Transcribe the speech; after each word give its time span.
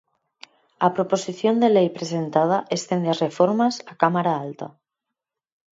A 0.85 0.87
Proposición 0.95 1.55
de 1.61 1.69
lei 1.75 1.87
presentada 1.97 2.57
estende 2.77 3.07
as 3.11 3.21
reformas 3.25 3.73
á 3.91 3.93
Cámara 4.01 4.31
Alta. 4.45 4.67